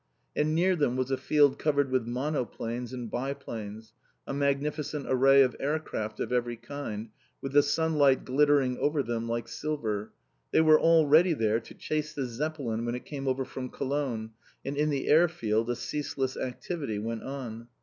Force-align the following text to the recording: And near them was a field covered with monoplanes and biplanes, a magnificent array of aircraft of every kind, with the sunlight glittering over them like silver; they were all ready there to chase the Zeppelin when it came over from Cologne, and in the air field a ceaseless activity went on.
And 0.35 0.55
near 0.55 0.75
them 0.75 0.95
was 0.97 1.11
a 1.11 1.15
field 1.15 1.59
covered 1.59 1.91
with 1.91 2.07
monoplanes 2.07 2.91
and 2.91 3.11
biplanes, 3.11 3.93
a 4.25 4.33
magnificent 4.33 5.05
array 5.07 5.43
of 5.43 5.55
aircraft 5.59 6.19
of 6.19 6.33
every 6.33 6.55
kind, 6.57 7.09
with 7.39 7.51
the 7.51 7.61
sunlight 7.61 8.25
glittering 8.25 8.79
over 8.79 9.03
them 9.03 9.29
like 9.29 9.47
silver; 9.47 10.11
they 10.51 10.61
were 10.61 10.79
all 10.79 11.05
ready 11.05 11.33
there 11.33 11.59
to 11.59 11.75
chase 11.75 12.15
the 12.15 12.25
Zeppelin 12.25 12.83
when 12.83 12.95
it 12.95 13.05
came 13.05 13.27
over 13.27 13.45
from 13.45 13.69
Cologne, 13.69 14.31
and 14.65 14.75
in 14.75 14.89
the 14.89 15.07
air 15.07 15.27
field 15.27 15.69
a 15.69 15.75
ceaseless 15.75 16.35
activity 16.35 16.97
went 16.97 17.21
on. 17.21 17.67